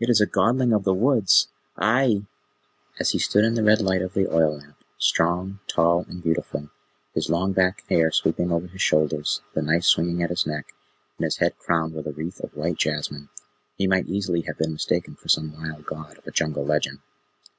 It 0.00 0.08
is 0.08 0.22
a 0.22 0.26
Godling 0.26 0.72
of 0.74 0.84
the 0.84 0.94
Woods! 0.94 1.48
Ahai!" 1.76 2.24
As 2.98 3.10
he 3.10 3.18
stood 3.18 3.44
in 3.44 3.56
the 3.56 3.62
red 3.62 3.82
light 3.82 4.00
of 4.00 4.14
the 4.14 4.26
oil 4.26 4.56
lamp, 4.56 4.74
strong, 4.98 5.58
tall, 5.66 6.06
and 6.08 6.22
beautiful, 6.22 6.70
his 7.14 7.28
long 7.28 7.52
black 7.52 7.82
hair 7.90 8.10
sweeping 8.10 8.50
over 8.50 8.68
his 8.68 8.80
shoulders, 8.80 9.42
the 9.52 9.60
knife 9.60 9.84
swinging 9.84 10.22
at 10.22 10.30
his 10.30 10.46
neck, 10.46 10.72
and 11.18 11.24
his 11.24 11.36
head 11.36 11.58
crowned 11.58 11.92
with 11.92 12.06
a 12.06 12.12
wreath 12.12 12.40
of 12.40 12.56
white 12.56 12.78
jasmine, 12.78 13.28
he 13.76 13.86
might 13.86 14.06
easily 14.08 14.40
have 14.46 14.56
been 14.56 14.72
mistaken 14.72 15.14
for 15.14 15.28
some 15.28 15.52
wild 15.52 15.84
god 15.84 16.16
of 16.16 16.26
a 16.26 16.30
jungle 16.32 16.64
legend. 16.64 17.00